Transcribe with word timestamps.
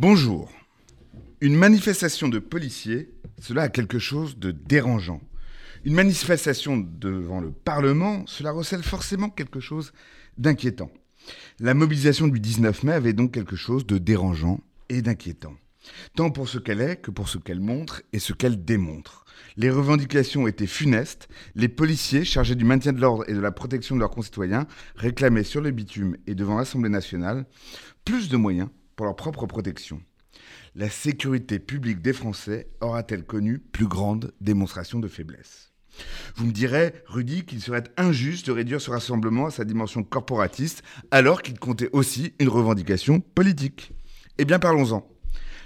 Bonjour. 0.00 0.48
Une 1.40 1.56
manifestation 1.56 2.28
de 2.28 2.38
policiers, 2.38 3.10
cela 3.40 3.62
a 3.62 3.68
quelque 3.68 3.98
chose 3.98 4.38
de 4.38 4.52
dérangeant. 4.52 5.20
Une 5.84 5.94
manifestation 5.94 6.76
devant 6.76 7.40
le 7.40 7.50
Parlement, 7.50 8.22
cela 8.28 8.52
recèle 8.52 8.84
forcément 8.84 9.28
quelque 9.28 9.58
chose 9.58 9.92
d'inquiétant. 10.36 10.92
La 11.58 11.74
mobilisation 11.74 12.28
du 12.28 12.38
19 12.38 12.84
mai 12.84 12.92
avait 12.92 13.12
donc 13.12 13.32
quelque 13.32 13.56
chose 13.56 13.86
de 13.86 13.98
dérangeant 13.98 14.60
et 14.88 15.02
d'inquiétant. 15.02 15.54
Tant 16.14 16.30
pour 16.30 16.48
ce 16.48 16.58
qu'elle 16.58 16.80
est 16.80 16.98
que 16.98 17.10
pour 17.10 17.28
ce 17.28 17.38
qu'elle 17.38 17.58
montre 17.58 18.02
et 18.12 18.20
ce 18.20 18.32
qu'elle 18.32 18.64
démontre. 18.64 19.24
Les 19.56 19.68
revendications 19.68 20.46
étaient 20.46 20.68
funestes, 20.68 21.28
les 21.56 21.68
policiers 21.68 22.24
chargés 22.24 22.54
du 22.54 22.64
maintien 22.64 22.92
de 22.92 23.00
l'ordre 23.00 23.24
et 23.26 23.34
de 23.34 23.40
la 23.40 23.50
protection 23.50 23.96
de 23.96 24.00
leurs 24.00 24.10
concitoyens 24.10 24.68
réclamaient 24.94 25.42
sur 25.42 25.60
le 25.60 25.72
bitume 25.72 26.16
et 26.28 26.36
devant 26.36 26.56
l'Assemblée 26.56 26.88
nationale 26.88 27.46
plus 28.04 28.28
de 28.28 28.36
moyens 28.36 28.68
pour 28.98 29.06
leur 29.06 29.14
propre 29.14 29.46
protection. 29.46 30.02
La 30.74 30.90
sécurité 30.90 31.60
publique 31.60 32.02
des 32.02 32.12
Français 32.12 32.66
aura-t-elle 32.80 33.24
connu 33.24 33.60
plus 33.60 33.86
grande 33.86 34.34
démonstration 34.40 34.98
de 34.98 35.06
faiblesse? 35.06 35.72
Vous 36.34 36.46
me 36.46 36.52
direz, 36.52 36.92
Rudy, 37.06 37.44
qu'il 37.44 37.60
serait 37.60 37.84
injuste 37.96 38.48
de 38.48 38.52
réduire 38.52 38.80
ce 38.80 38.90
rassemblement 38.90 39.46
à 39.46 39.50
sa 39.52 39.64
dimension 39.64 40.02
corporatiste 40.02 40.82
alors 41.12 41.42
qu'il 41.42 41.60
comptait 41.60 41.90
aussi 41.92 42.34
une 42.40 42.48
revendication 42.48 43.20
politique. 43.20 43.92
Eh 44.36 44.44
bien 44.44 44.58
parlons-en 44.58 45.08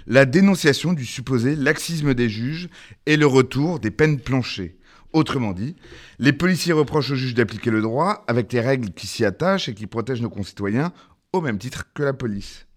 la 0.05 0.25
dénonciation 0.25 0.93
du 0.93 1.05
supposé 1.05 1.55
laxisme 1.55 2.13
des 2.13 2.29
juges 2.29 2.69
et 3.07 3.17
le 3.17 3.25
retour 3.25 3.79
des 3.79 3.89
peines 3.89 4.19
planchées. 4.19 4.77
Autrement 5.11 5.53
dit, 5.53 5.75
les 6.19 6.33
policiers 6.33 6.73
reprochent 6.73 7.11
aux 7.11 7.15
juges 7.15 7.33
d'appliquer 7.33 7.71
le 7.71 7.81
droit 7.81 8.25
avec 8.27 8.53
les 8.53 8.59
règles 8.59 8.91
qui 8.91 9.07
s'y 9.07 9.25
attachent 9.25 9.69
et 9.69 9.73
qui 9.73 9.87
protègent 9.87 10.21
nos 10.21 10.29
concitoyens 10.29 10.91
au 11.31 11.41
même 11.41 11.57
titre 11.57 11.85
que 11.95 12.03
la 12.03 12.13
police. 12.13 12.67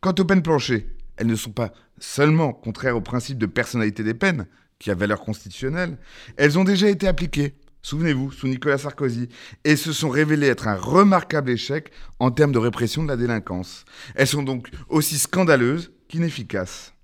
Quant 0.00 0.14
aux 0.18 0.24
peines 0.24 0.42
planchées, 0.42 0.88
elles 1.16 1.26
ne 1.26 1.36
sont 1.36 1.52
pas 1.52 1.72
seulement 1.98 2.52
contraires 2.52 2.96
au 2.96 3.00
principe 3.00 3.38
de 3.38 3.46
personnalité 3.46 4.02
des 4.02 4.14
peines, 4.14 4.46
qui 4.78 4.90
a 4.90 4.94
valeur 4.94 5.20
constitutionnelle, 5.20 5.96
elles 6.36 6.58
ont 6.58 6.64
déjà 6.64 6.88
été 6.88 7.08
appliquées, 7.08 7.54
souvenez-vous, 7.82 8.30
sous 8.32 8.48
Nicolas 8.48 8.78
Sarkozy, 8.78 9.28
et 9.64 9.76
se 9.76 9.92
sont 9.92 10.10
révélées 10.10 10.48
être 10.48 10.68
un 10.68 10.76
remarquable 10.76 11.50
échec 11.50 11.90
en 12.18 12.30
termes 12.30 12.52
de 12.52 12.58
répression 12.58 13.02
de 13.02 13.08
la 13.08 13.16
délinquance. 13.16 13.84
Elles 14.14 14.26
sont 14.26 14.42
donc 14.42 14.68
aussi 14.88 15.18
scandaleuses 15.18 15.92
qu'inefficace. 16.08 16.95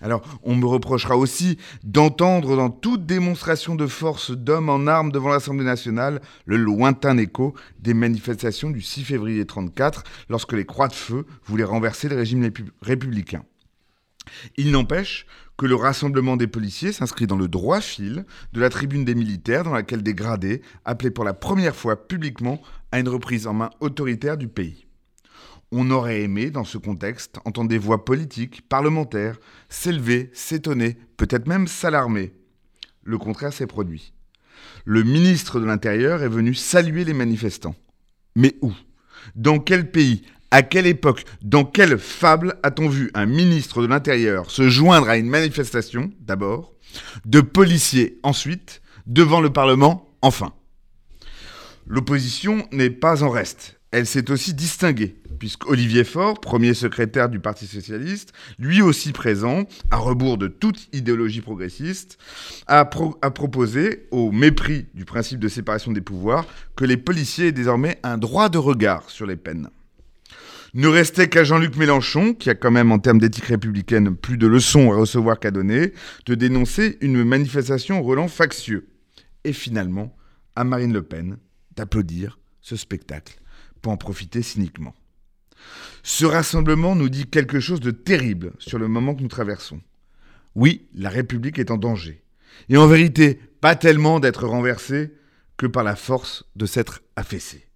Alors, 0.00 0.22
on 0.42 0.54
me 0.54 0.66
reprochera 0.66 1.16
aussi 1.16 1.58
d'entendre 1.84 2.56
dans 2.56 2.70
toute 2.70 3.06
démonstration 3.06 3.74
de 3.74 3.86
force 3.86 4.30
d'hommes 4.30 4.68
en 4.68 4.86
armes 4.86 5.12
devant 5.12 5.28
l'Assemblée 5.28 5.64
nationale 5.64 6.20
le 6.44 6.56
lointain 6.56 7.16
écho 7.18 7.54
des 7.78 7.94
manifestations 7.94 8.70
du 8.70 8.80
6 8.80 9.04
février 9.04 9.38
1934, 9.40 10.04
lorsque 10.28 10.52
les 10.52 10.64
Croix 10.64 10.88
de 10.88 10.94
Feu 10.94 11.26
voulaient 11.44 11.64
renverser 11.64 12.08
le 12.08 12.16
régime 12.16 12.50
républicain. 12.82 13.42
Il 14.56 14.70
n'empêche 14.70 15.26
que 15.56 15.66
le 15.66 15.74
rassemblement 15.74 16.36
des 16.36 16.46
policiers 16.46 16.92
s'inscrit 16.92 17.26
dans 17.26 17.36
le 17.36 17.48
droit 17.48 17.80
fil 17.80 18.24
de 18.52 18.60
la 18.60 18.70
tribune 18.70 19.04
des 19.04 19.14
militaires 19.14 19.64
dans 19.64 19.72
laquelle 19.72 20.02
des 20.02 20.14
gradés 20.14 20.62
appelaient 20.84 21.10
pour 21.10 21.24
la 21.24 21.34
première 21.34 21.76
fois 21.76 22.08
publiquement 22.08 22.62
à 22.92 23.00
une 23.00 23.08
reprise 23.08 23.46
en 23.46 23.52
main 23.52 23.70
autoritaire 23.80 24.36
du 24.36 24.48
pays. 24.48 24.86
On 25.72 25.90
aurait 25.90 26.22
aimé, 26.22 26.50
dans 26.50 26.64
ce 26.64 26.78
contexte, 26.78 27.38
entendre 27.44 27.68
des 27.68 27.78
voix 27.78 28.04
politiques, 28.04 28.68
parlementaires, 28.68 29.38
s'élever, 29.68 30.30
s'étonner, 30.32 30.98
peut-être 31.16 31.46
même 31.46 31.68
s'alarmer. 31.68 32.32
Le 33.04 33.18
contraire 33.18 33.52
s'est 33.52 33.68
produit. 33.68 34.12
Le 34.84 35.04
ministre 35.04 35.60
de 35.60 35.66
l'Intérieur 35.66 36.22
est 36.22 36.28
venu 36.28 36.54
saluer 36.54 37.04
les 37.04 37.14
manifestants. 37.14 37.76
Mais 38.34 38.56
où? 38.62 38.72
Dans 39.36 39.58
quel 39.58 39.90
pays? 39.90 40.22
À 40.50 40.62
quelle 40.62 40.86
époque? 40.86 41.24
Dans 41.42 41.64
quelle 41.64 41.98
fable 41.98 42.56
a-t-on 42.64 42.88
vu 42.88 43.10
un 43.14 43.26
ministre 43.26 43.82
de 43.82 43.86
l'Intérieur 43.86 44.50
se 44.50 44.68
joindre 44.68 45.08
à 45.08 45.16
une 45.16 45.28
manifestation, 45.28 46.10
d'abord, 46.20 46.72
de 47.24 47.40
policiers 47.40 48.18
ensuite, 48.24 48.82
devant 49.06 49.40
le 49.40 49.52
Parlement, 49.52 50.16
enfin? 50.22 50.52
L'opposition 51.90 52.68
n'est 52.70 52.88
pas 52.88 53.24
en 53.24 53.30
reste. 53.30 53.80
Elle 53.90 54.06
s'est 54.06 54.30
aussi 54.30 54.54
distinguée 54.54 55.16
puisqu'Olivier 55.40 56.04
Faure, 56.04 56.38
premier 56.38 56.72
secrétaire 56.72 57.28
du 57.28 57.40
Parti 57.40 57.66
socialiste, 57.66 58.32
lui 58.60 58.80
aussi 58.80 59.10
présent, 59.10 59.64
à 59.90 59.96
rebours 59.96 60.38
de 60.38 60.46
toute 60.46 60.88
idéologie 60.92 61.40
progressiste, 61.40 62.18
a, 62.68 62.84
proposé, 62.84 64.06
au 64.12 64.30
mépris 64.30 64.86
du 64.94 65.04
principe 65.04 65.40
de 65.40 65.48
séparation 65.48 65.90
des 65.90 66.02
pouvoirs, 66.02 66.46
que 66.76 66.84
les 66.84 66.98
policiers 66.98 67.48
aient 67.48 67.52
désormais 67.52 67.98
un 68.02 68.18
droit 68.18 68.50
de 68.50 68.58
regard 68.58 69.08
sur 69.08 69.26
les 69.26 69.36
peines. 69.36 69.70
Ne 70.74 70.86
restait 70.86 71.28
qu'à 71.28 71.42
Jean-Luc 71.42 71.76
Mélenchon, 71.76 72.34
qui 72.34 72.50
a 72.50 72.54
quand 72.54 72.70
même 72.70 72.92
en 72.92 72.98
termes 72.98 73.18
d'éthique 73.18 73.46
républicaine 73.46 74.14
plus 74.14 74.36
de 74.36 74.46
leçons 74.46 74.92
à 74.92 74.96
recevoir 74.96 75.40
qu'à 75.40 75.50
donner, 75.50 75.94
de 76.26 76.34
dénoncer 76.34 76.98
une 77.00 77.24
manifestation 77.24 78.00
au 78.06 78.28
factieux. 78.28 78.88
Et 79.44 79.54
finalement, 79.54 80.14
à 80.54 80.64
Marine 80.64 80.92
Le 80.92 81.02
Pen 81.02 81.38
d'applaudir 81.76 82.38
ce 82.60 82.76
spectacle 82.76 83.40
pour 83.82 83.92
en 83.92 83.96
profiter 83.96 84.42
cyniquement. 84.42 84.94
Ce 86.02 86.24
rassemblement 86.24 86.94
nous 86.94 87.08
dit 87.08 87.26
quelque 87.26 87.60
chose 87.60 87.80
de 87.80 87.90
terrible 87.90 88.52
sur 88.58 88.78
le 88.78 88.88
moment 88.88 89.14
que 89.14 89.22
nous 89.22 89.28
traversons. 89.28 89.80
Oui, 90.54 90.88
la 90.94 91.10
République 91.10 91.58
est 91.58 91.70
en 91.70 91.76
danger. 91.76 92.22
Et 92.68 92.76
en 92.76 92.86
vérité, 92.86 93.40
pas 93.60 93.76
tellement 93.76 94.20
d'être 94.20 94.46
renversée 94.46 95.12
que 95.56 95.66
par 95.66 95.84
la 95.84 95.96
force 95.96 96.44
de 96.56 96.66
s'être 96.66 97.02
affaissée. 97.16 97.66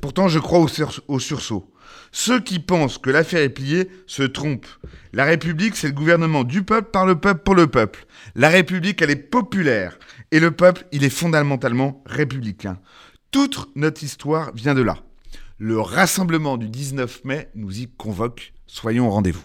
Pourtant, 0.00 0.28
je 0.28 0.38
crois 0.38 0.66
au, 1.08 1.18
sursaut. 1.18 1.72
Ceux 2.12 2.40
qui 2.40 2.58
pensent 2.58 2.98
que 2.98 3.10
l'affaire 3.10 3.42
est 3.42 3.50
pliée 3.50 3.88
se 4.06 4.22
trompent. 4.22 4.66
La 5.12 5.24
République, 5.24 5.76
c'est 5.76 5.88
le 5.88 5.92
gouvernement 5.92 6.44
du 6.44 6.62
peuple, 6.62 6.90
par 6.90 7.06
le 7.06 7.20
peuple, 7.20 7.42
pour 7.42 7.54
le 7.54 7.66
peuple. 7.66 8.06
La 8.34 8.48
République, 8.48 9.02
elle 9.02 9.10
est 9.10 9.16
populaire. 9.16 9.98
Et 10.30 10.40
le 10.40 10.52
peuple, 10.52 10.86
il 10.92 11.04
est 11.04 11.10
fondamentalement 11.10 12.02
républicain. 12.06 12.78
Toute 13.30 13.68
notre 13.76 14.02
histoire 14.02 14.52
vient 14.54 14.74
de 14.74 14.82
là. 14.82 14.98
Le 15.58 15.80
rassemblement 15.80 16.56
du 16.56 16.68
19 16.68 17.24
mai 17.24 17.48
nous 17.54 17.78
y 17.78 17.86
convoque. 17.86 18.52
Soyons 18.66 19.06
au 19.06 19.10
rendez-vous. 19.10 19.44